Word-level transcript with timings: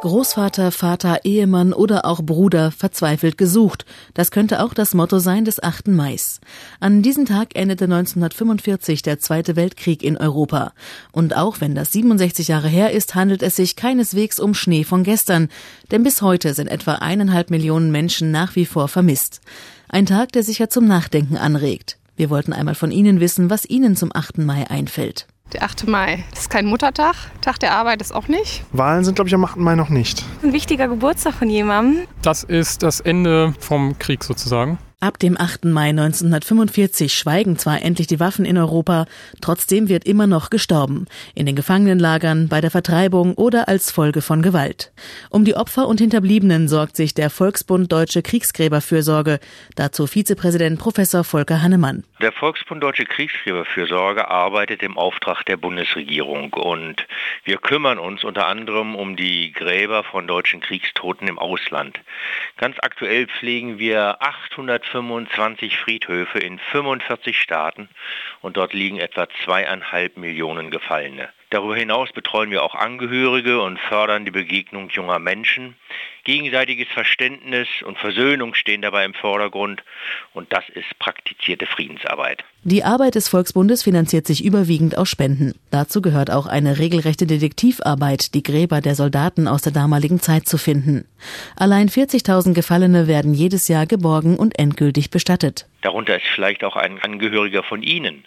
Großvater, 0.00 0.72
Vater, 0.72 1.24
Ehemann 1.24 1.74
oder 1.74 2.06
auch 2.06 2.22
Bruder 2.22 2.70
verzweifelt 2.70 3.36
gesucht. 3.36 3.84
Das 4.14 4.30
könnte 4.30 4.62
auch 4.64 4.72
das 4.72 4.94
Motto 4.94 5.18
sein 5.18 5.44
des 5.44 5.62
8. 5.62 5.88
Mai. 5.88 6.16
An 6.80 7.02
diesem 7.02 7.26
Tag 7.26 7.54
endete 7.54 7.84
1945 7.84 9.02
der 9.02 9.18
Zweite 9.18 9.56
Weltkrieg 9.56 10.02
in 10.02 10.16
Europa. 10.16 10.72
Und 11.12 11.36
auch 11.36 11.60
wenn 11.60 11.74
das 11.74 11.92
67 11.92 12.48
Jahre 12.48 12.68
her 12.68 12.92
ist, 12.92 13.14
handelt 13.14 13.42
es 13.42 13.56
sich 13.56 13.76
keineswegs 13.76 14.40
um 14.40 14.54
Schnee 14.54 14.84
von 14.84 15.04
gestern. 15.04 15.48
Denn 15.90 16.02
bis 16.02 16.22
heute 16.22 16.54
sind 16.54 16.68
etwa 16.68 16.94
eineinhalb 16.94 17.50
Millionen 17.50 17.92
Menschen 17.92 18.30
nach 18.30 18.56
wie 18.56 18.64
vor 18.64 18.88
vermisst. 18.88 19.42
Ein 19.90 20.06
Tag, 20.06 20.32
der 20.32 20.44
sicher 20.44 20.70
zum 20.70 20.86
Nachdenken 20.86 21.36
anregt. 21.36 21.98
Wir 22.16 22.30
wollten 22.30 22.54
einmal 22.54 22.74
von 22.74 22.90
Ihnen 22.90 23.20
wissen, 23.20 23.50
was 23.50 23.68
Ihnen 23.68 23.96
zum 23.96 24.10
8. 24.14 24.38
Mai 24.38 24.66
einfällt. 24.70 25.26
Der 25.52 25.64
8. 25.64 25.88
Mai. 25.88 26.24
Das 26.30 26.40
ist 26.42 26.50
kein 26.50 26.66
Muttertag. 26.66 27.16
Tag 27.40 27.58
der 27.58 27.72
Arbeit 27.72 28.00
ist 28.00 28.14
auch 28.14 28.28
nicht. 28.28 28.62
Wahlen 28.72 29.04
sind, 29.04 29.16
glaube 29.16 29.28
ich, 29.28 29.34
am 29.34 29.44
8. 29.44 29.56
Mai 29.56 29.74
noch 29.74 29.88
nicht. 29.88 30.24
Ein 30.42 30.52
wichtiger 30.52 30.86
Geburtstag 30.86 31.34
von 31.34 31.50
jemandem. 31.50 32.06
Das 32.22 32.44
ist 32.44 32.82
das 32.82 33.00
Ende 33.00 33.54
vom 33.58 33.98
Krieg 33.98 34.22
sozusagen. 34.22 34.78
Ab 35.02 35.18
dem 35.18 35.40
8. 35.40 35.64
Mai 35.64 35.88
1945 35.88 37.14
schweigen 37.14 37.56
zwar 37.56 37.80
endlich 37.80 38.06
die 38.06 38.20
Waffen 38.20 38.44
in 38.44 38.58
Europa, 38.58 39.06
trotzdem 39.40 39.88
wird 39.88 40.04
immer 40.04 40.26
noch 40.26 40.50
gestorben. 40.50 41.06
In 41.34 41.46
den 41.46 41.56
Gefangenenlagern, 41.56 42.48
bei 42.50 42.60
der 42.60 42.70
Vertreibung 42.70 43.32
oder 43.32 43.66
als 43.66 43.90
Folge 43.90 44.20
von 44.20 44.42
Gewalt. 44.42 44.92
Um 45.30 45.46
die 45.46 45.54
Opfer 45.54 45.88
und 45.88 46.00
Hinterbliebenen 46.00 46.68
sorgt 46.68 46.96
sich 46.96 47.14
der 47.14 47.30
Volksbund 47.30 47.90
Deutsche 47.90 48.20
Kriegsgräberfürsorge. 48.20 49.40
Dazu 49.74 50.06
Vizepräsident 50.06 50.78
Professor 50.78 51.24
Volker 51.24 51.62
Hannemann. 51.62 52.04
Der 52.20 52.32
Volksbund 52.32 52.82
Deutsche 52.82 53.06
Kriegsgräberfürsorge 53.06 54.28
arbeitet 54.28 54.82
im 54.82 54.98
Auftrag 54.98 55.44
der 55.46 55.56
Bundesregierung 55.56 56.52
und 56.52 57.06
wir 57.44 57.56
kümmern 57.56 57.98
uns 57.98 58.22
unter 58.22 58.48
anderem 58.48 58.94
um 58.94 59.16
die 59.16 59.52
Gräber 59.52 60.04
von 60.04 60.26
deutschen 60.26 60.60
Kriegstoten 60.60 61.26
im 61.26 61.38
Ausland. 61.38 61.98
Ganz 62.58 62.76
aktuell 62.82 63.28
pflegen 63.28 63.78
wir 63.78 64.20
800 64.20 64.89
125 64.90 65.78
Friedhöfe 65.78 66.38
in 66.38 66.58
45 66.58 67.40
Staaten 67.40 67.88
und 68.40 68.56
dort 68.56 68.72
liegen 68.72 68.98
etwa 68.98 69.28
zweieinhalb 69.44 70.16
Millionen 70.16 70.70
Gefallene. 70.70 71.28
Darüber 71.50 71.76
hinaus 71.76 72.12
betreuen 72.12 72.50
wir 72.50 72.62
auch 72.62 72.74
Angehörige 72.74 73.60
und 73.60 73.78
fördern 73.80 74.24
die 74.24 74.30
Begegnung 74.30 74.88
junger 74.90 75.18
Menschen. 75.18 75.76
Gegenseitiges 76.24 76.88
Verständnis 76.88 77.68
und 77.84 77.98
Versöhnung 77.98 78.54
stehen 78.54 78.82
dabei 78.82 79.04
im 79.04 79.14
Vordergrund 79.14 79.82
und 80.34 80.52
das 80.52 80.64
ist 80.74 80.98
praktizierte 80.98 81.66
Friedensarbeit. 81.66 82.44
Die 82.62 82.84
Arbeit 82.84 83.14
des 83.14 83.28
Volksbundes 83.28 83.82
finanziert 83.82 84.26
sich 84.26 84.44
überwiegend 84.44 84.98
aus 84.98 85.08
Spenden. 85.08 85.54
Dazu 85.70 86.02
gehört 86.02 86.30
auch 86.30 86.46
eine 86.46 86.78
regelrechte 86.78 87.26
Detektivarbeit, 87.26 88.34
die 88.34 88.42
Gräber 88.42 88.80
der 88.80 88.94
Soldaten 88.94 89.48
aus 89.48 89.62
der 89.62 89.72
damaligen 89.72 90.20
Zeit 90.20 90.46
zu 90.46 90.58
finden. 90.58 91.06
Allein 91.56 91.88
40.000 91.88 92.52
Gefallene 92.52 93.06
werden 93.06 93.32
jedes 93.32 93.68
Jahr 93.68 93.86
geborgen 93.86 94.36
und 94.36 94.58
endgültig 94.58 95.10
bestattet. 95.10 95.66
Darunter 95.80 96.16
ist 96.16 96.26
vielleicht 96.34 96.64
auch 96.64 96.76
ein 96.76 97.00
Angehöriger 97.00 97.62
von 97.62 97.82
Ihnen. 97.82 98.24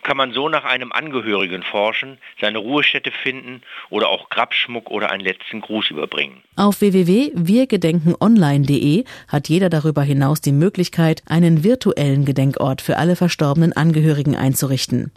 kann 0.03 0.17
man 0.17 0.33
so 0.33 0.47
nach 0.47 0.63
einem 0.63 0.91
Angehörigen 0.91 1.63
forschen, 1.63 2.19
seine 2.39 2.59
Ruhestätte 2.59 3.09
finden 3.11 3.63
oder 3.89 4.09
auch 4.09 4.29
Grabschmuck 4.29 4.91
oder 4.91 5.09
einen 5.11 5.23
letzten 5.23 5.61
Gruß 5.61 5.89
überbringen. 5.91 6.44
Auf 6.55 6.81
www.wirgedenkenonline.de 6.81 9.03
hat 9.28 9.49
jeder 9.49 9.69
darüber 9.69 10.01
hinaus 10.03 10.41
die 10.41 10.53
Möglichkeit, 10.53 11.22
einen 11.28 11.63
virtuellen 11.63 12.25
Gedenkort 12.25 12.81
für 12.81 12.97
alle 12.97 13.16
verstorbenen 13.16 13.73
Angehörigen 13.73 14.35
einzurichten. 14.35 15.11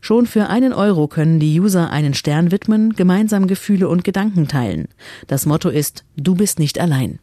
Schon 0.00 0.24
für 0.26 0.48
einen 0.48 0.72
Euro 0.72 1.08
können 1.08 1.40
die 1.40 1.58
User 1.58 1.90
einen 1.90 2.14
Stern 2.14 2.52
widmen, 2.52 2.94
gemeinsam 2.94 3.48
Gefühle 3.48 3.88
und 3.88 4.04
Gedanken 4.04 4.48
teilen. 4.48 4.88
Das 5.26 5.46
Motto 5.46 5.68
ist 5.68 6.04
Du 6.16 6.34
bist 6.34 6.58
nicht 6.58 6.78
allein. 6.78 7.18